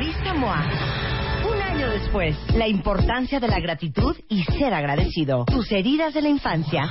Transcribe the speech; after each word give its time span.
Revista 0.00 0.32
MOA. 0.32 0.64
Un 1.46 1.60
año 1.60 1.90
después, 1.90 2.34
la 2.54 2.66
importancia 2.66 3.38
de 3.38 3.48
la 3.48 3.60
gratitud 3.60 4.16
y 4.30 4.42
ser 4.44 4.72
agradecido. 4.72 5.44
Tus 5.44 5.70
heridas 5.72 6.14
de 6.14 6.22
la 6.22 6.30
infancia 6.30 6.90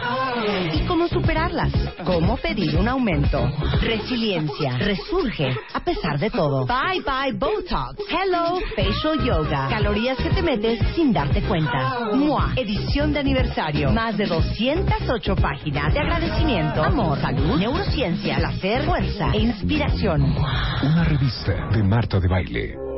y 0.73 0.85
cómo 0.85 1.07
superarlas. 1.07 1.71
Cómo 2.05 2.37
pedir 2.37 2.75
un 2.77 2.87
aumento. 2.87 3.49
Resiliencia. 3.81 4.77
Resurge 4.77 5.49
a 5.73 5.79
pesar 5.79 6.19
de 6.19 6.29
todo. 6.29 6.67
Bye 6.67 7.01
bye 7.01 7.33
Botox. 7.33 7.97
Hello 8.09 8.59
Facial 8.75 9.25
Yoga. 9.25 9.69
Calorías 9.69 10.17
que 10.19 10.29
te 10.29 10.43
metes 10.43 10.79
sin 10.93 11.11
darte 11.11 11.41
cuenta. 11.41 12.11
MOA. 12.13 12.53
Edición 12.57 13.11
de 13.11 13.21
aniversario. 13.21 13.91
Más 13.91 14.17
de 14.17 14.27
208 14.27 15.35
páginas 15.35 15.91
de 15.95 15.99
agradecimiento, 15.99 16.83
amor, 16.83 17.19
salud, 17.19 17.57
neurociencia, 17.57 18.37
placer, 18.37 18.83
fuerza 18.83 19.31
e 19.33 19.39
inspiración. 19.39 20.21
Una 20.21 21.03
revista 21.05 21.69
de 21.71 21.83
Marta 21.83 22.19
de 22.19 22.27
Baile. 22.27 22.88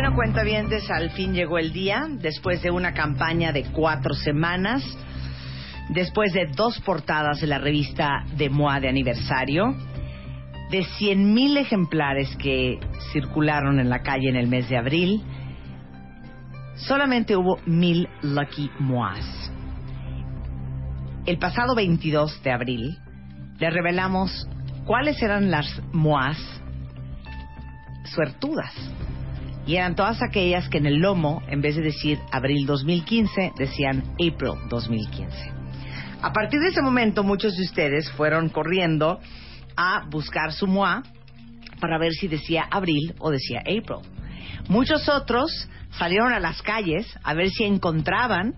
Bueno, 0.00 0.14
cuenta 0.14 0.44
bien, 0.44 0.68
al 0.90 1.10
fin 1.10 1.34
llegó 1.34 1.58
el 1.58 1.72
día, 1.72 2.06
después 2.08 2.62
de 2.62 2.70
una 2.70 2.94
campaña 2.94 3.50
de 3.50 3.64
cuatro 3.64 4.14
semanas, 4.14 4.84
después 5.88 6.32
de 6.32 6.46
dos 6.54 6.78
portadas 6.82 7.40
de 7.40 7.48
la 7.48 7.58
revista 7.58 8.22
de 8.36 8.48
MOA 8.48 8.78
de 8.78 8.90
aniversario, 8.90 9.74
de 10.70 10.84
100.000 10.84 11.58
ejemplares 11.58 12.36
que 12.36 12.78
circularon 13.12 13.80
en 13.80 13.90
la 13.90 14.04
calle 14.04 14.28
en 14.28 14.36
el 14.36 14.46
mes 14.46 14.68
de 14.68 14.76
abril, 14.76 15.20
solamente 16.76 17.34
hubo 17.34 17.58
mil 17.66 18.08
Lucky 18.22 18.70
Moas. 18.78 19.50
El 21.26 21.38
pasado 21.38 21.74
22 21.74 22.40
de 22.44 22.52
abril 22.52 22.98
le 23.58 23.68
revelamos 23.68 24.48
cuáles 24.86 25.20
eran 25.20 25.50
las 25.50 25.82
Moas 25.92 26.38
suertudas 28.04 28.72
y 29.68 29.76
eran 29.76 29.94
todas 29.94 30.22
aquellas 30.22 30.66
que 30.70 30.78
en 30.78 30.86
el 30.86 30.94
lomo, 30.94 31.42
en 31.46 31.60
vez 31.60 31.76
de 31.76 31.82
decir 31.82 32.18
abril 32.32 32.64
2015, 32.64 33.52
decían 33.58 34.02
April 34.14 34.54
2015. 34.70 35.52
A 36.22 36.32
partir 36.32 36.58
de 36.60 36.68
ese 36.68 36.80
momento, 36.80 37.22
muchos 37.22 37.54
de 37.54 37.64
ustedes 37.64 38.10
fueron 38.12 38.48
corriendo 38.48 39.20
a 39.76 40.06
buscar 40.08 40.54
su 40.54 40.66
MOA 40.66 41.02
para 41.82 41.98
ver 41.98 42.12
si 42.12 42.28
decía 42.28 42.66
abril 42.70 43.14
o 43.18 43.30
decía 43.30 43.60
April. 43.60 43.98
Muchos 44.70 45.06
otros 45.06 45.68
salieron 45.90 46.32
a 46.32 46.40
las 46.40 46.62
calles 46.62 47.06
a 47.22 47.34
ver 47.34 47.50
si 47.50 47.64
encontraban 47.64 48.54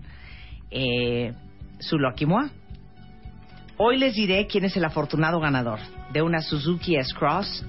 eh, 0.69 1.33
su 1.79 1.99
Lucky 1.99 2.25
MOA. 2.25 2.51
Hoy 3.75 3.97
les 3.97 4.15
diré 4.15 4.47
quién 4.47 4.63
es 4.63 4.77
el 4.77 4.85
afortunado 4.85 5.41
ganador 5.41 5.79
de 6.13 6.21
una 6.21 6.41
Suzuki 6.41 6.95
S-Cross 6.95 7.65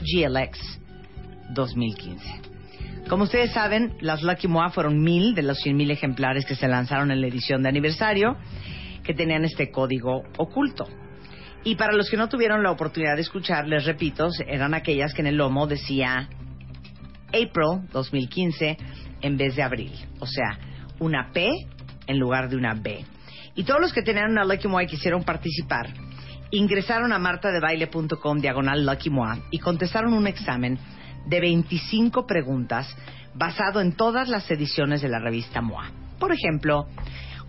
GLX 0.00 0.78
2015. 1.50 2.58
Como 3.08 3.24
ustedes 3.24 3.52
saben, 3.52 3.96
las 4.00 4.22
Lucky 4.22 4.48
Moa 4.48 4.70
fueron 4.70 5.02
mil 5.02 5.34
de 5.34 5.42
los 5.42 5.58
cien 5.58 5.76
mil 5.76 5.90
ejemplares 5.90 6.44
que 6.44 6.54
se 6.54 6.68
lanzaron 6.68 7.10
en 7.10 7.20
la 7.20 7.26
edición 7.26 7.62
de 7.62 7.70
aniversario 7.70 8.36
que 9.02 9.14
tenían 9.14 9.44
este 9.44 9.70
código 9.70 10.24
oculto. 10.36 10.86
Y 11.64 11.76
para 11.76 11.94
los 11.94 12.10
que 12.10 12.18
no 12.18 12.28
tuvieron 12.28 12.62
la 12.62 12.70
oportunidad 12.70 13.16
de 13.16 13.22
escuchar, 13.22 13.66
les 13.66 13.86
repito, 13.86 14.28
eran 14.46 14.74
aquellas 14.74 15.14
que 15.14 15.22
en 15.22 15.28
el 15.28 15.36
lomo 15.36 15.66
decía 15.66 16.28
April 17.28 17.88
2015 17.92 18.76
en 19.22 19.36
vez 19.36 19.56
de 19.56 19.62
abril. 19.62 19.92
O 20.20 20.26
sea, 20.26 20.58
una 20.98 21.30
P 21.32 21.48
en 22.06 22.18
lugar 22.18 22.48
de 22.48 22.56
una 22.56 22.74
B. 22.74 23.04
Y 23.54 23.64
todos 23.64 23.80
los 23.80 23.92
que 23.92 24.02
tenían 24.02 24.30
una 24.32 24.44
Lucky 24.44 24.68
Moa 24.68 24.84
y 24.84 24.86
quisieron 24.86 25.24
participar, 25.24 25.88
ingresaron 26.50 27.12
a 27.12 27.18
martadebaile.com 27.18 28.38
diagonal 28.38 28.86
Lucky 28.86 29.10
Moa 29.10 29.38
y 29.50 29.58
contestaron 29.58 30.12
un 30.12 30.26
examen 30.26 30.78
de 31.28 31.40
25 31.40 32.26
preguntas 32.26 32.94
basado 33.34 33.80
en 33.80 33.92
todas 33.92 34.28
las 34.28 34.50
ediciones 34.50 35.02
de 35.02 35.08
la 35.08 35.20
revista 35.20 35.60
MOA. 35.60 35.90
Por 36.18 36.32
ejemplo, 36.32 36.86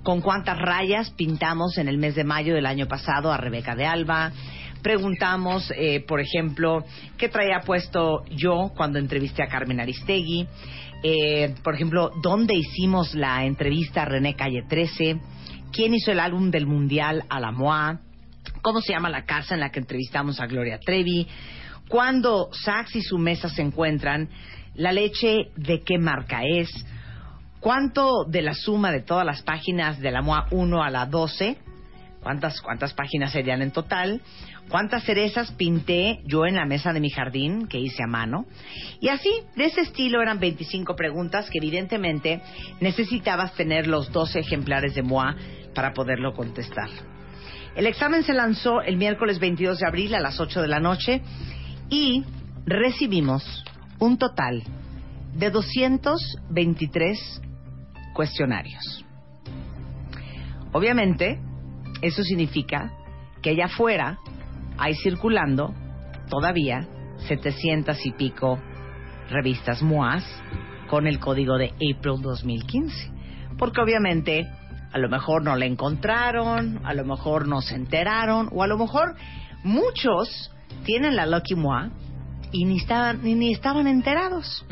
con 0.03 0.21
cuántas 0.21 0.57
rayas 0.57 1.09
pintamos 1.11 1.77
en 1.77 1.87
el 1.87 1.97
mes 1.97 2.15
de 2.15 2.23
mayo 2.23 2.53
del 2.53 2.65
año 2.65 2.87
pasado 2.87 3.31
a 3.31 3.37
Rebeca 3.37 3.75
de 3.75 3.85
Alba. 3.85 4.31
Preguntamos, 4.81 5.71
eh, 5.75 5.99
por 6.07 6.21
ejemplo, 6.21 6.85
qué 7.17 7.27
traía 7.27 7.61
puesto 7.65 8.23
yo 8.29 8.71
cuando 8.75 8.99
entrevisté 8.99 9.43
a 9.43 9.47
Carmen 9.47 9.79
Aristegui. 9.79 10.47
Eh, 11.03 11.55
por 11.63 11.75
ejemplo, 11.75 12.11
dónde 12.21 12.55
hicimos 12.55 13.13
la 13.13 13.45
entrevista 13.45 14.03
a 14.03 14.05
René 14.05 14.35
Calle 14.35 14.63
13. 14.67 15.19
¿Quién 15.71 15.93
hizo 15.93 16.11
el 16.11 16.19
álbum 16.19 16.49
del 16.51 16.65
Mundial 16.65 17.23
a 17.29 17.39
la 17.39 17.51
MOA? 17.51 17.99
¿Cómo 18.61 18.81
se 18.81 18.93
llama 18.93 19.09
la 19.09 19.25
casa 19.25 19.53
en 19.53 19.61
la 19.61 19.69
que 19.69 19.79
entrevistamos 19.79 20.39
a 20.39 20.47
Gloria 20.47 20.79
Trevi? 20.79 21.27
Cuando 21.89 22.49
Saks 22.53 22.95
y 22.95 23.01
su 23.01 23.17
mesa 23.17 23.49
se 23.49 23.63
encuentran, 23.63 24.29
la 24.75 24.93
leche 24.93 25.49
de 25.57 25.81
qué 25.81 25.97
marca 25.97 26.41
es, 26.43 26.69
cuánto 27.59 28.25
de 28.25 28.43
la 28.43 28.53
suma 28.53 28.91
de 28.91 29.01
todas 29.01 29.25
las 29.25 29.41
páginas 29.41 29.99
de 29.99 30.11
la 30.11 30.21
MOA 30.21 30.47
1 30.51 30.83
a 30.83 30.89
la 30.91 31.07
12, 31.07 31.57
cuántas, 32.21 32.61
cuántas 32.61 32.93
páginas 32.93 33.31
serían 33.31 33.63
en 33.63 33.71
total, 33.71 34.21
cuántas 34.69 35.03
cerezas 35.03 35.51
pinté 35.53 36.21
yo 36.25 36.45
en 36.45 36.55
la 36.55 36.65
mesa 36.65 36.93
de 36.93 36.99
mi 36.99 37.09
jardín 37.09 37.67
que 37.67 37.79
hice 37.79 38.03
a 38.03 38.07
mano. 38.07 38.45
Y 39.01 39.09
así, 39.09 39.31
de 39.55 39.65
ese 39.65 39.81
estilo 39.81 40.21
eran 40.21 40.39
25 40.39 40.95
preguntas 40.95 41.49
que 41.49 41.57
evidentemente 41.57 42.39
necesitabas 42.79 43.55
tener 43.55 43.87
los 43.87 44.11
12 44.11 44.39
ejemplares 44.39 44.93
de 44.93 45.01
MOA 45.01 45.35
para 45.73 45.93
poderlo 45.93 46.33
contestar. 46.33 46.89
El 47.75 47.87
examen 47.87 48.23
se 48.23 48.33
lanzó 48.33 48.81
el 48.81 48.97
miércoles 48.97 49.39
22 49.39 49.79
de 49.79 49.87
abril 49.87 50.13
a 50.13 50.19
las 50.19 50.39
8 50.39 50.61
de 50.61 50.67
la 50.67 50.79
noche 50.79 51.21
y 51.89 52.23
recibimos 52.65 53.63
un 53.99 54.17
total 54.17 54.63
de 55.33 55.49
223 55.49 57.41
cuestionarios. 58.13 59.05
Obviamente, 60.71 61.39
eso 62.01 62.23
significa 62.23 62.91
que 63.41 63.51
allá 63.51 63.65
afuera 63.65 64.19
hay 64.77 64.95
circulando 64.95 65.73
todavía 66.29 66.87
700 67.27 68.05
y 68.05 68.11
pico 68.11 68.59
revistas 69.29 69.81
MOAS 69.81 70.23
con 70.89 71.07
el 71.07 71.19
código 71.19 71.57
de 71.57 71.73
April 71.73 72.21
2015. 72.21 73.11
Porque 73.57 73.81
obviamente 73.81 74.47
a 74.91 74.97
lo 74.97 75.09
mejor 75.09 75.43
no 75.43 75.55
la 75.55 75.65
encontraron, 75.65 76.81
a 76.85 76.93
lo 76.93 77.05
mejor 77.05 77.47
no 77.47 77.61
se 77.61 77.75
enteraron, 77.75 78.49
o 78.51 78.63
a 78.63 78.67
lo 78.67 78.77
mejor 78.77 79.15
muchos 79.63 80.51
tienen 80.83 81.15
la 81.15 81.25
Lucky 81.25 81.55
Moi 81.55 81.89
y 82.51 82.65
ni 82.65 82.77
estaban, 82.77 83.21
ni, 83.23 83.51
estaban 83.51 83.87
enterados. 83.87 84.65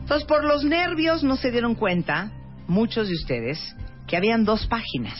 Entonces, 0.00 0.26
por 0.26 0.44
los 0.44 0.64
nervios 0.64 1.22
no 1.22 1.36
se 1.36 1.50
dieron 1.50 1.74
cuenta, 1.74 2.32
muchos 2.66 3.08
de 3.08 3.14
ustedes, 3.14 3.76
que 4.06 4.16
habían 4.16 4.44
dos 4.44 4.66
páginas 4.66 5.18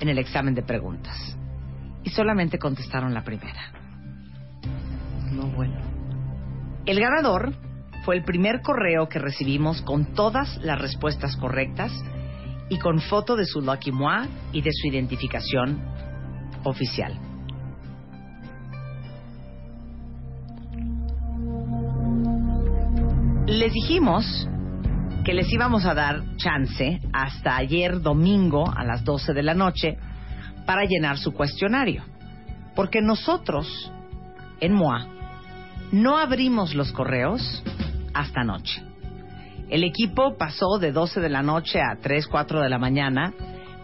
en 0.00 0.08
el 0.08 0.18
examen 0.18 0.54
de 0.54 0.62
preguntas. 0.62 1.36
Y 2.02 2.10
solamente 2.10 2.58
contestaron 2.58 3.12
la 3.12 3.22
primera. 3.22 3.72
No 5.30 5.46
bueno. 5.48 5.78
El 6.86 6.98
ganador 6.98 7.52
fue 8.04 8.16
el 8.16 8.24
primer 8.24 8.62
correo 8.62 9.08
que 9.08 9.18
recibimos 9.18 9.82
con 9.82 10.14
todas 10.14 10.56
las 10.62 10.80
respuestas 10.80 11.36
correctas 11.36 11.92
y 12.70 12.78
con 12.78 13.00
foto 13.00 13.36
de 13.36 13.44
su 13.44 13.60
Lucky 13.60 13.92
Moi 13.92 14.26
y 14.52 14.62
de 14.62 14.70
su 14.72 14.88
identificación 14.88 15.78
oficial. 16.64 17.29
Les 23.50 23.72
dijimos 23.72 24.48
que 25.24 25.34
les 25.34 25.52
íbamos 25.52 25.84
a 25.84 25.92
dar 25.92 26.22
chance 26.36 27.00
hasta 27.12 27.56
ayer 27.56 28.00
domingo 28.00 28.64
a 28.72 28.84
las 28.84 29.04
12 29.04 29.32
de 29.34 29.42
la 29.42 29.54
noche 29.54 29.98
para 30.66 30.84
llenar 30.84 31.18
su 31.18 31.32
cuestionario. 31.32 32.04
Porque 32.76 33.02
nosotros, 33.02 33.92
en 34.60 34.72
MOA, 34.72 35.04
no 35.90 36.16
abrimos 36.16 36.76
los 36.76 36.92
correos 36.92 37.64
hasta 38.14 38.44
noche. 38.44 38.84
El 39.68 39.82
equipo 39.82 40.36
pasó 40.38 40.78
de 40.78 40.92
12 40.92 41.18
de 41.18 41.28
la 41.28 41.42
noche 41.42 41.80
a 41.80 41.96
3, 42.00 42.28
4 42.28 42.60
de 42.60 42.68
la 42.68 42.78
mañana 42.78 43.34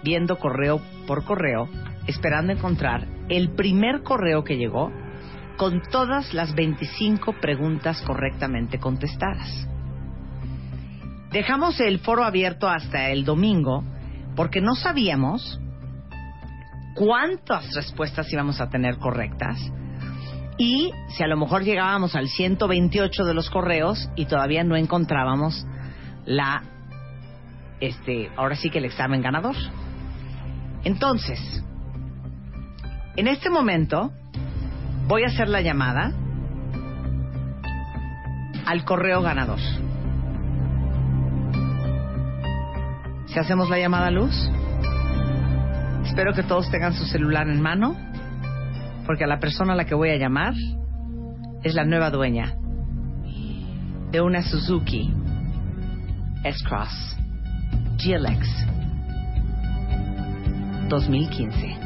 viendo 0.05 0.39
correo 0.39 0.81
por 1.09 1.25
correo, 1.25 1.69
esperando 2.07 2.53
encontrar 2.53 3.05
el 3.29 3.51
primer 3.57 4.05
correo 4.05 4.45
que 4.45 4.59
llegó 4.59 4.93
con 5.57 5.83
todas 5.91 6.35
las 6.35 6.55
25 6.55 7.35
preguntas 7.41 8.03
correctamente 8.03 8.79
contestadas. 8.79 9.69
Dejamos 11.31 11.81
el 11.81 11.99
foro 11.99 12.25
abierto 12.25 12.69
hasta 12.69 13.11
el 13.11 13.25
domingo 13.25 13.85
porque 14.35 14.61
no 14.61 14.75
sabíamos 14.75 15.61
cuántas 16.95 17.75
respuestas 17.75 18.33
íbamos 18.33 18.61
a 18.61 18.69
tener 18.69 18.99
correctas 18.99 19.59
y 20.59 20.91
si 21.09 21.23
a 21.23 21.27
lo 21.27 21.37
mejor 21.37 21.65
llegábamos 21.65 22.15
al 22.15 22.29
128 22.29 23.25
de 23.25 23.35
los 23.35 23.51
correos 23.51 24.09
y 24.17 24.27
todavía 24.27 24.65
no 24.65 24.77
encontrábamos 24.77 25.67
la 26.25 26.63
este 27.81 28.31
ahora 28.37 28.57
sí 28.57 28.71
que 28.71 28.79
el 28.79 28.87
examen 28.87 29.21
ganador. 29.21 29.57
Entonces, 30.85 31.41
En 33.17 33.29
este 33.29 33.49
momento 33.49 34.13
voy 35.07 35.23
a 35.23 35.27
hacer 35.27 35.49
la 35.49 35.61
llamada 35.61 36.13
al 38.67 38.85
correo 38.85 39.23
ganador. 39.23 39.61
Si 43.27 43.39
hacemos 43.39 43.71
la 43.71 43.79
llamada 43.79 44.11
luz, 44.11 44.35
espero 46.05 46.33
que 46.33 46.43
todos 46.43 46.71
tengan 46.71 46.95
su 46.95 47.05
celular 47.07 47.49
en 47.49 47.61
mano, 47.61 47.97
porque 49.07 49.25
a 49.25 49.29
la 49.29 49.39
persona 49.39 49.75
a 49.75 49.77
la 49.77 49.85
que 49.85 49.95
voy 49.95 50.11
a 50.11 50.17
llamar 50.17 50.55
es 51.63 51.75
la 51.75 51.85
nueva 51.85 52.11
dueña 52.11 52.55
de 54.11 54.21
una 54.21 54.43
Suzuki 54.43 55.13
S-Cross 56.45 57.17
GLX 57.99 58.49
2015. 60.89 61.86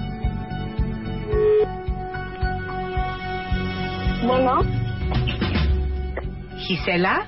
Bueno, 4.22 4.62
Gisela, 6.58 7.26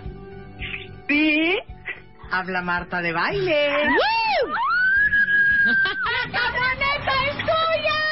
sí. 1.09 1.59
habla 2.31 2.61
Marta 2.63 3.01
de 3.01 3.13
baile. 3.13 3.69
¡La 5.65 5.75
camioneta 6.33 7.13
es 7.29 7.37
tuya! 7.39 8.03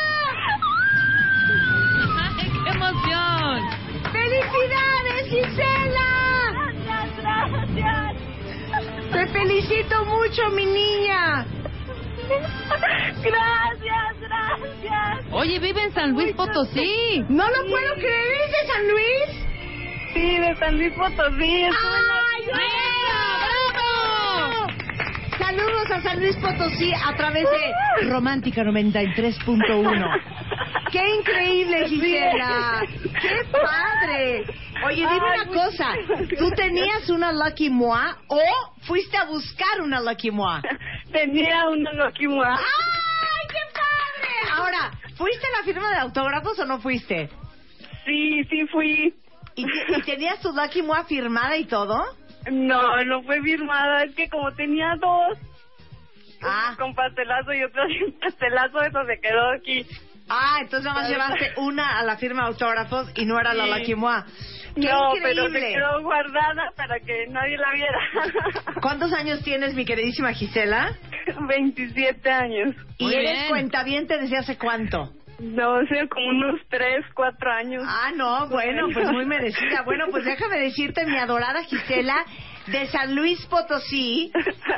¡Ay, 2.38 2.50
qué 2.65 2.71
emoción! 2.71 3.59
¡Felicidades, 4.12 5.26
Gisela! 5.29 6.11
Gracias, 6.85 7.17
gracias. 7.17 8.17
Te 9.12 9.26
felicito 9.29 10.05
mucho, 10.06 10.49
mi 10.50 10.65
niña. 10.67 11.44
Gracias, 13.23 14.20
gracias. 14.82 15.32
Oye, 15.32 15.59
vive 15.59 15.82
en 15.82 15.93
San 15.93 16.12
Luis 16.12 16.35
Potosí. 16.35 17.25
No 17.29 17.49
lo 17.49 17.67
puedo 17.69 17.94
creer, 17.94 18.32
¿es 18.44 18.50
de 18.50 18.67
San 18.73 18.88
Luis? 18.88 19.50
Sí, 20.12 20.38
de 20.38 20.56
San 20.56 20.77
Luis 20.79 20.93
Potosí. 20.94 21.65
¡Ay, 21.65 22.47
¡Bravo! 23.73 24.67
Saludos 25.38 25.91
a 25.91 26.00
San 26.03 26.21
Luis 26.21 26.37
Potosí 26.37 26.93
a 26.93 27.17
través 27.17 27.44
de 27.44 28.09
Romántica 28.09 28.62
93.1. 28.62 30.23
¡Qué 30.93 31.09
increíble, 31.15 31.88
Gisela! 31.88 32.83
¡Qué 33.21 33.44
padre! 33.53 34.44
Oye, 34.85 34.97
dime 34.97 35.11
Ay, 35.11 35.41
una 35.41 35.47
cosa. 35.47 35.94
¿Tú 36.38 36.50
tenías 36.50 37.09
una 37.11 37.33
Lucky 37.33 37.71
Moi 37.71 38.12
o 38.29 38.41
fuiste 38.81 39.17
a 39.17 39.25
buscar 39.25 39.83
una 39.83 40.00
Lucky 40.00 40.31
Moi? 40.31 40.61
Tenía 41.12 41.69
una. 41.69 41.91
¡Ay, 41.91 42.12
qué 42.19 42.29
padre! 42.29 42.90
Ahora, 44.61 44.91
¿fuiste 45.17 45.47
a 45.47 45.59
la 45.59 45.65
firma 45.65 45.91
de 45.91 45.99
autógrafos 46.01 46.59
o 46.59 46.65
no 46.67 46.81
fuiste? 46.81 47.29
Sí, 48.05 48.45
sí 48.45 48.67
fui. 48.69 49.15
¿Y, 49.57 49.65
y 49.65 50.03
tenías 50.03 50.41
tu 50.41 50.53
Lucky 50.53 50.83
Moi 50.83 51.05
firmada 51.07 51.57
y 51.57 51.65
todo? 51.67 52.03
No, 52.51 53.05
no 53.05 53.23
fue 53.23 53.41
firmada. 53.43 54.05
Es 54.05 54.15
que 54.15 54.29
como 54.29 54.53
tenía 54.55 54.95
dos, 55.01 55.39
Ah, 56.43 56.75
con 56.79 56.95
pastelazo 56.95 57.53
y 57.53 57.62
otra 57.65 57.87
sin 57.89 58.19
pastelazo, 58.19 58.81
eso 58.81 59.05
se 59.07 59.21
quedó 59.21 59.51
aquí. 59.51 59.85
ah 60.31 60.57
entonces 60.62 60.87
nada 60.87 61.01
más 61.03 61.11
llevaste 61.11 61.53
una 61.59 61.99
a 61.99 62.03
la 62.05 62.17
firma 62.17 62.43
de 62.45 62.49
autógrafos 62.49 63.11
y 63.15 63.27
no 63.27 63.39
era 63.39 63.53
la. 63.53 63.67
Lucky 63.79 63.95
Moi. 63.95 64.23
¡Qué 64.75 64.81
no, 64.89 65.12
pero 65.21 65.43
se 65.43 65.49
increíble! 65.49 65.75
quedó 65.75 66.01
guardada 66.03 66.73
para 66.77 66.99
que 67.01 67.27
nadie 67.29 67.59
la 67.59 67.73
viera. 67.73 67.99
¿Cuántos 68.81 69.12
años 69.12 69.43
tienes, 69.43 69.75
mi 69.75 69.85
queridísima 69.85 70.33
Gisela? 70.33 70.97
27 71.49 72.31
años. 72.31 72.75
¿Y 72.99 73.12
eres 73.12 73.32
bien. 73.32 73.49
cuentaviente 73.49 74.19
desde 74.19 74.37
hace 74.37 74.59
cuánto? 74.59 75.12
No 75.41 75.81
sé, 75.87 76.06
como 76.09 76.29
unos 76.29 76.61
3, 76.69 77.06
4 77.15 77.53
años. 77.53 77.82
Ah, 77.87 78.11
no, 78.15 78.49
bueno, 78.49 78.88
pues 78.93 79.11
muy 79.11 79.25
merecida. 79.25 79.82
Bueno, 79.87 80.06
pues 80.11 80.25
déjame 80.25 80.59
decirte, 80.59 81.06
mi 81.06 81.17
adorada 81.17 81.65
Gisela, 81.65 82.27
de 82.67 82.87
San 82.88 83.15
Luis 83.15 83.44
Potosí, 83.47 84.31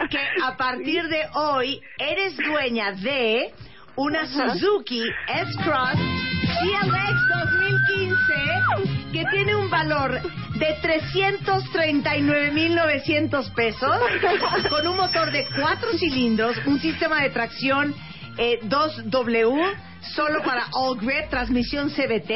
que 0.09 0.21
a 0.45 0.57
partir 0.57 1.03
de 1.09 1.27
hoy 1.35 1.81
eres 1.99 2.37
dueña 2.37 2.93
de 2.93 3.53
una 3.97 4.25
Suzuki 4.27 5.03
S-Cross 5.27 5.99
GLX 6.63 7.29
2015 7.29 8.92
que 9.13 9.25
tiene 9.27 9.55
un 9.55 9.71
valor 9.71 10.21
de 10.55 10.77
339.900 10.81 13.55
pesos 13.55 13.97
con 14.71 14.89
un 14.89 14.97
motor 14.97 15.31
de 15.31 15.47
cuatro 15.61 15.93
cilindros, 15.99 16.57
un 16.67 16.81
sistema 16.81 17.23
de 17.23 17.31
tracción 17.31 17.95
eh, 18.39 18.61
2W 18.63 19.93
solo 20.15 20.43
para 20.43 20.67
All 20.73 20.99
Grip, 20.99 21.31
transmisión 21.31 21.91
CBT, 21.91 22.31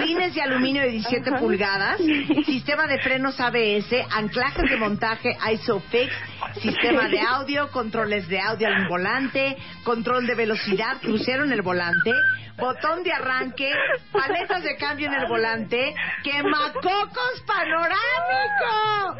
rines 0.00 0.34
de 0.34 0.42
aluminio 0.42 0.82
de 0.82 0.90
17 0.90 1.32
pulgadas, 1.38 2.00
sistema 2.44 2.86
de 2.86 2.98
frenos 2.98 3.38
ABS, 3.40 3.92
anclajes 4.10 4.68
de 4.68 4.76
montaje 4.76 5.36
ISOFIX, 5.52 6.12
sistema 6.60 7.08
de 7.08 7.20
audio, 7.20 7.70
controles 7.70 8.28
de 8.28 8.40
audio 8.40 8.68
al 8.68 8.88
volante, 8.88 9.56
control 9.84 10.26
de 10.26 10.34
velocidad, 10.34 10.98
crucero 11.00 11.44
en 11.44 11.52
el 11.52 11.62
volante, 11.62 12.12
botón 12.56 13.04
de 13.04 13.12
arranque, 13.12 13.72
paletas 14.12 14.62
de 14.64 14.76
cambio 14.76 15.06
en 15.06 15.14
el 15.14 15.28
volante, 15.28 15.94
quemacocos 16.24 17.44
panorámico. 17.46 19.16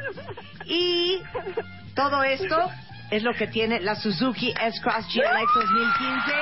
Y 0.66 1.22
todo 1.94 2.22
esto 2.24 2.70
es 3.10 3.22
lo 3.22 3.32
que 3.34 3.46
tiene 3.46 3.80
la 3.80 3.94
Suzuki 3.96 4.50
S-Cross 4.50 5.06
GLX 5.14 5.54
2015, 5.54 6.32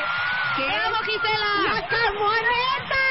que 0.57 0.65
¡Bravo, 0.65 0.97
Gisela! 1.05 1.75
la 1.75 1.89
camioneta. 1.89 3.03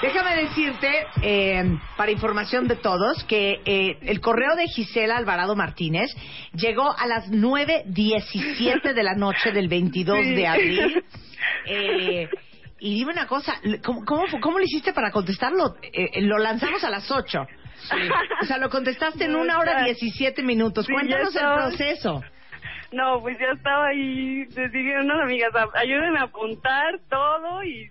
Déjame 0.00 0.36
decirte, 0.36 1.06
eh, 1.22 1.78
para 1.96 2.10
información 2.12 2.68
de 2.68 2.76
todos, 2.76 3.24
que 3.24 3.60
eh, 3.64 3.98
el 4.02 4.20
correo 4.20 4.54
de 4.54 4.66
Gisela 4.68 5.16
Alvarado 5.16 5.56
Martínez 5.56 6.10
llegó 6.52 6.96
a 6.96 7.06
las 7.06 7.28
9.17 7.30 8.92
de 8.94 9.02
la 9.02 9.14
noche 9.14 9.50
del 9.50 9.68
22 9.68 10.18
Sí. 10.22 10.34
de 10.34 10.46
abril. 10.46 11.04
Eh, 11.66 12.28
y 12.78 12.94
dime 12.94 13.12
una 13.12 13.26
cosa, 13.26 13.54
¿cómo, 13.84 14.04
cómo, 14.04 14.24
cómo 14.40 14.58
lo 14.58 14.64
hiciste 14.64 14.92
para 14.92 15.10
contestarlo? 15.10 15.76
Eh, 15.82 16.20
lo 16.22 16.38
lanzamos 16.38 16.84
a 16.84 16.90
las 16.90 17.10
8. 17.10 17.46
O 18.42 18.44
sea, 18.46 18.58
lo 18.58 18.70
contestaste 18.70 19.24
en 19.24 19.36
una 19.36 19.58
hora. 19.58 19.84
17 19.84 20.42
minutos. 20.42 20.86
Sí, 20.86 20.92
Cuéntanos 20.92 21.34
el 21.36 21.42
proceso. 21.42 22.22
No, 22.92 23.20
pues 23.20 23.36
ya 23.38 23.50
estaba 23.52 23.88
ahí, 23.88 24.44
les 24.54 24.70
dije 24.72 24.96
a 24.96 25.00
unas 25.00 25.20
amigas, 25.22 25.50
"A- 25.54 25.78
ayúdenme 25.78 26.18
a 26.20 26.24
apuntar 26.24 27.00
todo 27.10 27.62
y 27.64 27.90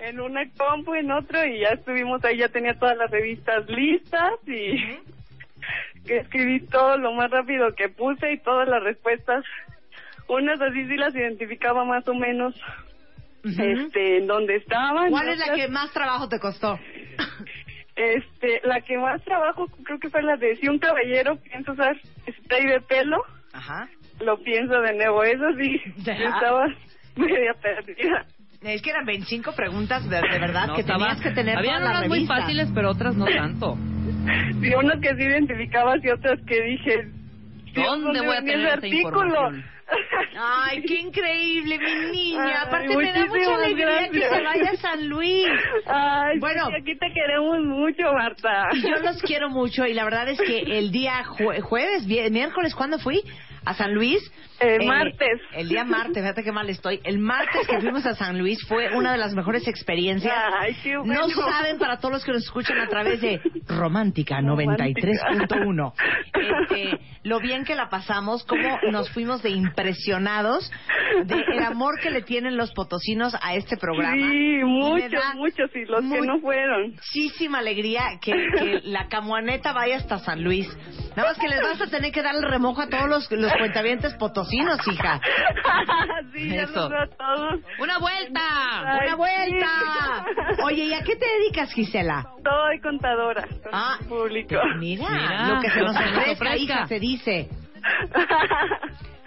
en 0.00 0.18
una 0.20 0.42
compu, 0.56 0.94
en 0.94 1.10
otro, 1.12 1.44
y 1.44 1.60
ya 1.60 1.68
estuvimos 1.68 2.24
ahí, 2.24 2.38
ya 2.38 2.48
tenía 2.48 2.74
todas 2.74 2.96
las 2.96 3.10
revistas 3.10 3.68
listas 3.68 4.32
y 4.46 4.98
que 6.06 6.16
escribí 6.18 6.60
todo 6.66 6.96
lo 6.96 7.12
más 7.12 7.30
rápido 7.30 7.72
que 7.76 7.88
puse 7.90 8.32
y 8.32 8.38
todas 8.38 8.66
las 8.68 8.82
respuestas, 8.82 9.44
unas 10.26 10.60
así 10.60 10.84
sí 10.86 10.96
las 10.96 11.14
identificaba 11.14 11.84
más 11.84 12.08
o 12.08 12.14
menos, 12.14 12.54
este, 13.44 14.18
en 14.18 14.26
dónde 14.26 14.56
estaban. 14.56 15.10
¿Cuál 15.10 15.28
es 15.28 15.38
la 15.38 15.54
que 15.54 15.68
más 15.68 15.92
trabajo 15.92 16.28
te 16.28 16.40
costó? 16.40 16.78
Este, 18.00 18.60
la 18.64 18.80
que 18.80 18.96
más 18.96 19.22
trabajo 19.24 19.66
creo 19.84 19.98
que 19.98 20.08
fue 20.08 20.22
la 20.22 20.36
de 20.36 20.56
si 20.56 20.68
un 20.68 20.78
caballero 20.78 21.36
piensa 21.36 21.72
usar 21.72 21.94
spray 22.40 22.66
de 22.66 22.80
pelo, 22.80 23.18
Ajá. 23.52 23.88
lo 24.20 24.38
pienso 24.42 24.80
de 24.80 24.94
nuevo, 24.94 25.22
eso 25.22 25.44
sí, 25.58 25.78
yo 25.96 26.12
estaba 26.12 26.64
media 27.16 27.52
perdida. 27.60 28.24
Es 28.62 28.80
que 28.80 28.90
eran 28.90 29.04
25 29.04 29.52
preguntas 29.54 30.08
de, 30.08 30.16
de 30.16 30.38
verdad 30.38 30.68
No, 30.68 30.74
que 30.76 30.80
estaba- 30.80 31.08
tenías 31.08 31.20
que 31.22 31.30
tener 31.32 31.60
las 31.62 31.80
unas 31.80 32.08
muy 32.08 32.26
fáciles, 32.26 32.70
pero 32.74 32.90
otras 32.90 33.14
no 33.16 33.26
tanto. 33.26 33.76
Y 34.62 34.74
unas 34.74 34.98
que 35.00 35.14
sí 35.16 35.22
identificabas 35.22 36.02
y 36.04 36.08
otras 36.08 36.38
que 36.46 36.62
dije, 36.62 37.08
¿Dónde 37.74 38.20
voy 38.20 38.36
a 38.36 38.40
tener 38.40 38.56
ese 38.58 38.64
esa 38.66 38.74
artículo? 38.74 39.24
información? 39.24 39.64
Ay, 40.38 40.82
qué 40.82 40.94
increíble, 41.00 41.78
mi 41.78 42.10
niña. 42.12 42.44
Ay, 42.44 42.66
Aparte 42.66 42.96
me 42.96 43.12
da 43.12 43.26
mucha 43.26 43.54
alegría 43.54 44.08
que 44.10 44.18
gracias. 44.20 44.30
se 44.36 44.42
vaya 44.42 44.70
a 44.70 44.76
San 44.76 45.08
Luis. 45.08 45.46
Ay, 45.86 46.38
Bueno. 46.38 46.62
bueno, 46.64 46.78
aquí 46.80 46.96
te 46.98 47.12
queremos 47.12 47.58
mucho, 47.64 48.12
Marta. 48.12 48.68
Y 48.72 48.82
yo 48.82 48.96
los 49.02 49.20
quiero 49.22 49.48
mucho 49.50 49.86
y 49.86 49.94
la 49.94 50.04
verdad 50.04 50.28
es 50.28 50.40
que 50.40 50.58
el 50.78 50.90
día 50.92 51.24
jue- 51.24 51.60
jueves, 51.60 52.06
miércoles, 52.06 52.74
¿cuándo 52.74 52.98
fui? 52.98 53.22
A 53.64 53.74
San 53.74 53.92
Luis. 53.92 54.18
Eh, 54.58 54.78
martes. 54.86 55.40
El 55.54 55.68
día 55.68 55.84
martes, 55.84 56.16
fíjate 56.16 56.42
qué 56.42 56.52
mal 56.52 56.68
estoy. 56.70 57.00
El 57.04 57.18
martes 57.18 57.66
que 57.66 57.78
fuimos 57.80 58.04
a 58.06 58.14
San 58.14 58.38
Luis 58.38 58.58
fue 58.66 58.94
una 58.94 59.12
de 59.12 59.18
las 59.18 59.34
mejores 59.34 59.66
experiencias. 59.68 60.34
Ay, 60.58 60.74
qué 60.82 60.96
bueno. 60.98 61.14
No 61.14 61.28
saben 61.28 61.78
para 61.78 61.98
todos 61.98 62.12
los 62.12 62.24
que 62.24 62.32
nos 62.32 62.42
escuchan 62.44 62.78
a 62.78 62.86
través 62.88 63.20
de 63.22 63.40
Romántica 63.68 64.40
93.1. 64.40 65.92
Este, 66.70 66.98
lo 67.22 67.40
bien 67.40 67.64
que 67.64 67.74
la 67.74 67.88
pasamos, 67.88 68.44
cómo 68.44 68.78
nos 68.90 69.10
fuimos 69.10 69.42
de 69.42 69.50
impresionados 69.50 70.70
del 71.24 71.62
amor 71.64 71.98
que 72.00 72.10
le 72.10 72.22
tienen 72.22 72.56
los 72.56 72.72
potosinos 72.72 73.34
a 73.40 73.54
este 73.54 73.76
programa. 73.76 74.14
Sí, 74.16 74.60
muchos, 74.64 75.34
muchos, 75.34 75.70
y 75.74 75.84
los 75.84 76.00
que 76.00 76.20
no 76.20 76.40
fueron. 76.40 76.92
Muchísima 76.92 77.58
alegría 77.58 78.18
que, 78.20 78.32
que 78.32 78.80
la 78.84 79.08
camuaneta 79.08 79.72
vaya 79.72 79.96
hasta 79.96 80.18
San 80.18 80.42
Luis. 80.42 80.68
Nada 81.16 81.28
más 81.28 81.38
que 81.38 81.48
les 81.48 81.60
vas 81.60 81.80
a 81.80 81.86
tener 81.88 82.12
que 82.12 82.22
dar 82.22 82.34
el 82.34 82.42
remojo 82.42 82.82
a 82.82 82.88
todos 82.88 83.08
los, 83.08 83.30
los 83.32 83.52
cuentavientes 83.54 84.14
potosinos, 84.14 84.78
hija. 84.86 85.20
sí, 86.34 86.50
ya 86.50 86.62
Eso. 86.62 86.72
los 86.80 86.90
veo 86.90 87.02
a 87.02 87.06
todos. 87.08 87.60
¡Una 87.80 87.98
vuelta! 87.98 88.40
Ay, 88.40 89.06
¡Una 89.06 89.16
vuelta! 89.16 89.66
sí. 89.66 89.99
Oye, 90.64 90.84
¿y 90.84 90.94
a 90.94 91.02
qué 91.02 91.16
te 91.16 91.26
dedicas, 91.26 91.72
Gisela? 91.72 92.26
Soy 92.44 92.80
contadora, 92.80 93.42
con 93.42 93.70
Ah, 93.72 93.98
público. 94.08 94.56
Mira, 94.78 95.08
Mira, 95.08 95.48
lo 95.54 95.60
que 95.60 95.70
se 95.70 95.80
nos 95.80 95.96
ofrezca, 95.96 96.56
hija, 96.56 96.86
se 96.86 96.98
dice. 97.00 97.48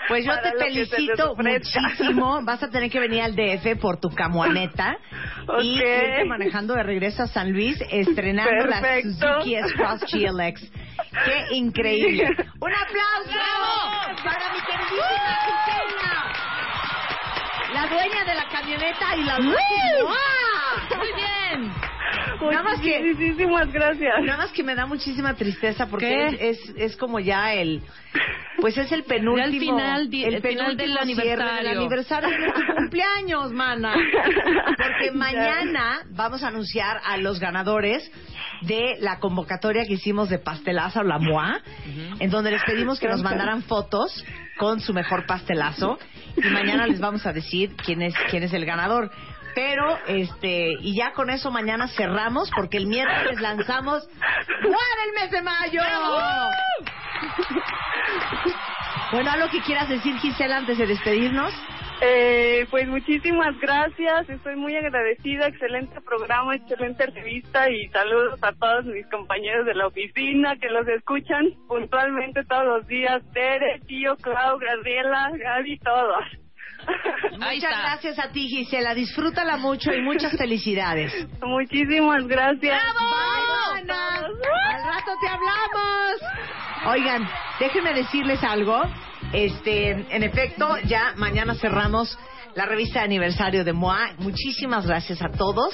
Pues 0.08 0.26
yo 0.26 0.32
Para 0.34 0.52
te 0.52 0.58
felicito 0.66 1.34
muchísimo. 1.36 2.42
Vas 2.44 2.62
a 2.62 2.70
tener 2.70 2.90
que 2.92 3.00
venir 3.00 3.22
al 3.22 3.36
DF 3.36 3.78
por 3.80 4.00
tu 4.02 4.10
camuaneta 4.10 4.98
y 5.62 5.76
irte 5.78 6.26
manejando 6.26 6.74
de 6.76 6.84
regreso 6.84 7.24
a 7.24 7.28
San 7.28 7.52
Luis 7.54 7.82
estrenando 7.90 8.66
la 8.66 8.82
Perfecto. 8.82 9.28
Suzuki 9.38 9.56
S-Cross 9.56 10.02
GLX. 10.12 10.72
¡Qué 11.26 11.56
increíble! 11.56 12.26
¡Un 12.60 12.74
aplauso 12.74 13.30
¡Bravo! 13.30 14.18
para 14.24 14.54
mi 14.54 14.60
queridísima 14.60 15.36
Gisela! 15.46 16.14
La 17.74 17.88
dueña 17.88 18.26
de 18.26 18.36
la 18.36 18.46
camioneta 18.50 19.16
y 19.16 19.24
la 19.24 19.36
¡Ah! 19.36 20.43
¡Muy 20.98 21.08
bien! 21.16 21.72
Nada 22.52 22.64
más 22.64 22.80
que- 22.82 23.00
Muchísimas 23.14 23.72
gracias. 23.72 24.14
Nada 24.24 24.38
más 24.38 24.52
que 24.52 24.64
me 24.64 24.76
da 24.76 24.86
muchísima 24.86 25.34
tristeza 25.36 25.88
porque 25.88 26.28
es, 26.28 26.60
es, 26.60 26.74
es 26.78 26.98
como 26.98 27.20
ya 27.20 27.54
el... 27.54 27.82
Pues 28.60 28.78
es 28.78 28.92
el 28.92 29.04
penúltimo... 29.04 29.38
Ya 29.38 29.46
el 29.46 29.60
final 29.60 30.10
di- 30.10 30.24
el 30.24 30.42
final 30.42 30.78
del 30.78 30.92
penúltimo 30.94 31.22
cierre 31.22 31.42
aniversario. 31.44 31.70
del 31.70 31.78
aniversario 31.80 32.30
de 32.30 32.52
tu 32.52 32.76
cumpleaños, 32.76 33.52
mana. 33.52 33.94
Porque 33.94 35.12
mañana 35.14 36.00
vamos 36.12 36.44
a 36.44 36.48
anunciar 36.50 37.00
a 37.06 37.18
los 37.18 37.40
ganadores 37.40 38.10
de 38.62 38.96
la 39.00 39.20
convocatoria 39.20 39.84
que 39.86 39.94
hicimos 39.94 40.30
de 40.30 40.38
Pastelazo 40.40 41.04
La 41.04 41.18
Moa, 41.20 41.60
en 42.20 42.30
donde 42.30 42.52
les 42.52 42.64
pedimos 42.64 43.00
que 43.00 43.08
nos 43.10 43.22
mandaran 43.22 43.64
fotos 43.64 44.24
con 44.58 44.80
su 44.80 44.94
mejor 44.94 45.26
pastelazo 45.26 45.98
y 46.38 46.48
mañana 46.50 46.88
les 46.88 47.00
vamos 47.02 47.26
a 47.26 47.34
decir 47.34 47.76
quién 47.84 48.02
es 48.02 48.14
quién 48.30 48.44
es 48.44 48.54
el 48.54 48.66
ganador. 48.66 49.12
Pero, 49.56 49.98
este, 50.08 50.74
y 50.80 50.96
ya 50.96 51.14
con 51.14 51.30
eso 51.30 51.52
mañana 51.52 51.88
cerramos 51.90 52.50
porque 52.56 52.78
el 52.78 52.88
miércoles 52.88 53.40
lanzamos 53.40 54.08
¡Moa 54.64 54.88
del 55.04 55.14
mes 55.16 55.32
de 55.32 55.42
mayo! 55.42 55.82
Bueno, 59.12 59.30
¿algo 59.30 59.48
que 59.52 59.62
quieras 59.62 59.88
decir, 59.90 60.18
Gisela, 60.18 60.58
antes 60.58 60.76
de 60.76 60.88
despedirnos? 60.88 61.54
Eh, 62.02 62.66
pues 62.72 62.88
muchísimas 62.88 63.56
gracias, 63.60 64.28
estoy 64.28 64.56
muy 64.56 64.76
agradecida, 64.76 65.48
excelente 65.48 66.02
programa, 66.02 66.56
excelente 66.56 67.06
revista 67.06 67.70
y 67.70 67.88
saludos 67.90 68.40
a 68.42 68.54
todos 68.54 68.86
mis 68.86 69.06
compañeros 69.08 69.68
de 69.68 69.76
la 69.76 69.86
oficina 69.86 70.56
que 70.56 70.68
los 70.70 70.88
escuchan 70.88 71.46
puntualmente 71.68 72.44
todos 72.46 72.66
los 72.66 72.88
días, 72.88 73.22
Tere, 73.34 73.82
Tío, 73.86 74.16
Clau, 74.18 74.58
Gabriela, 74.58 75.30
Gaby, 75.32 75.78
todos. 75.78 76.24
Muchas 77.32 77.80
gracias 77.80 78.20
a 78.20 78.30
ti, 78.30 78.48
Gisela. 78.48 78.94
Disfrútala 78.94 79.58
mucho 79.58 79.92
y 79.94 80.02
muchas 80.02 80.38
felicidades. 80.38 81.14
Muchísimas 81.42 82.26
gracias. 82.28 82.82
Bye, 82.82 83.84
mana. 83.84 84.18
Al 84.18 84.84
rato 84.86 85.12
te 85.20 85.28
hablamos. 85.28 86.22
Oigan, 86.86 87.30
déjenme 87.60 87.94
decirles 87.94 88.44
algo. 88.44 88.84
Este, 89.32 89.90
en 89.92 90.24
efecto, 90.24 90.78
ya 90.86 91.14
mañana 91.16 91.56
cerramos 91.56 92.18
la 92.56 92.66
revista 92.66 93.00
de 93.00 93.06
aniversario 93.06 93.64
de 93.64 93.74
MOA. 93.74 94.14
Muchísimas 94.20 94.86
gracias 94.86 95.22
a 95.22 95.30
todos 95.30 95.74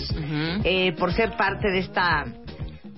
eh, 0.63 0.93
por 0.97 1.13
ser 1.13 1.35
parte 1.35 1.69
de 1.69 1.79
esta 1.79 2.25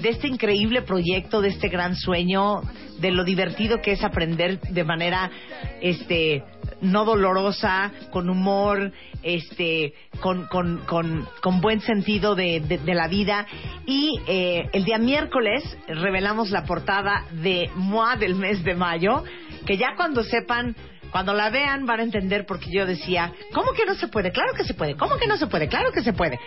de 0.02 0.10
este 0.10 0.28
increíble 0.28 0.82
proyecto, 0.82 1.42
de 1.42 1.50
este 1.50 1.70
gran 1.70 1.96
sueño, 1.96 2.62
de 3.00 3.12
lo 3.12 3.24
divertido 3.24 3.82
que 3.82 3.92
es 3.92 4.04
aprender 4.04 4.60
de 4.60 4.84
manera 4.84 5.30
este 5.80 6.44
no 6.82 7.06
dolorosa, 7.06 7.92
con 8.12 8.30
humor, 8.30 8.92
este, 9.24 9.94
con, 10.20 10.48
con, 10.48 10.80
con, 10.86 11.28
con 11.42 11.62
buen 11.62 11.82
sentido 11.82 12.36
de, 12.36 12.60
de- 12.62 12.78
de 12.80 12.94
la 12.96 13.08
vida. 13.08 13.46
Y 13.86 14.20
eh, 14.28 14.70
el 14.74 14.84
día 14.84 14.98
miércoles 14.98 15.64
revelamos 15.88 16.50
la 16.52 16.66
portada 16.66 17.26
de 17.32 17.70
MOA 17.76 18.16
del 18.18 18.36
mes 18.36 18.64
de 18.64 18.76
mayo, 18.76 19.24
que 19.66 19.78
ya 19.78 19.96
cuando 19.96 20.24
sepan 20.24 20.76
cuando 21.12 21.34
la 21.34 21.50
vean 21.50 21.86
van 21.86 22.00
a 22.00 22.04
entender 22.04 22.46
porque 22.46 22.72
yo 22.72 22.86
decía, 22.86 23.34
¿cómo 23.54 23.74
que 23.74 23.86
no 23.86 23.96
se 23.96 24.08
puede? 24.08 24.32
Claro 24.32 24.54
que 24.56 24.64
se 24.64 24.74
puede. 24.74 24.96
¿Cómo 24.96 25.18
que 25.18 25.28
no 25.28 25.38
se 25.38 25.48
puede? 25.48 25.68
Claro 25.68 25.92
que 25.92 26.04
se 26.04 26.14
puede. 26.14 26.40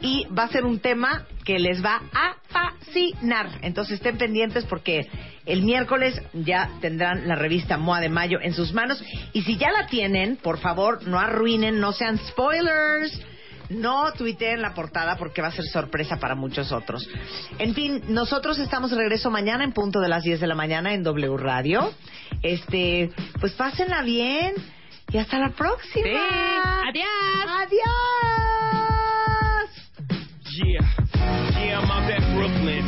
Y 0.00 0.26
va 0.26 0.44
a 0.44 0.48
ser 0.48 0.64
un 0.64 0.80
tema 0.80 1.26
que 1.44 1.58
les 1.58 1.84
va 1.84 2.02
a 2.12 2.36
fascinar. 2.48 3.58
Entonces 3.62 3.94
estén 3.94 4.16
pendientes 4.16 4.64
porque 4.64 5.08
el 5.44 5.62
miércoles 5.62 6.20
ya 6.32 6.70
tendrán 6.80 7.26
la 7.26 7.34
revista 7.34 7.76
MOA 7.78 8.00
de 8.00 8.08
Mayo 8.08 8.38
en 8.40 8.54
sus 8.54 8.72
manos. 8.72 9.02
Y 9.32 9.42
si 9.42 9.56
ya 9.56 9.70
la 9.70 9.86
tienen, 9.86 10.36
por 10.36 10.58
favor, 10.58 11.06
no 11.06 11.18
arruinen, 11.18 11.80
no 11.80 11.92
sean 11.92 12.18
spoilers. 12.18 13.20
No 13.70 14.12
tuiteen 14.12 14.62
la 14.62 14.72
portada 14.72 15.16
porque 15.16 15.42
va 15.42 15.48
a 15.48 15.52
ser 15.52 15.66
sorpresa 15.66 16.16
para 16.16 16.34
muchos 16.34 16.72
otros. 16.72 17.06
En 17.58 17.74
fin, 17.74 18.02
nosotros 18.08 18.58
estamos 18.58 18.90
de 18.90 18.96
regreso 18.96 19.30
mañana 19.30 19.62
en 19.62 19.72
punto 19.72 20.00
de 20.00 20.08
las 20.08 20.22
10 20.22 20.40
de 20.40 20.46
la 20.46 20.54
mañana 20.54 20.94
en 20.94 21.02
W 21.02 21.36
Radio. 21.36 21.92
Este, 22.42 23.10
pues 23.40 23.52
pásenla 23.54 24.02
bien 24.02 24.54
y 25.10 25.18
hasta 25.18 25.38
la 25.38 25.50
próxima. 25.50 26.04
Sí. 26.04 26.16
Adiós. 26.88 27.06
Adiós. 27.46 27.78
Yeah, 30.64 30.82
yeah, 31.64 31.80
I'm 31.80 31.90
out 31.90 32.10
at 32.10 32.22
Brooklyn. 32.34 32.87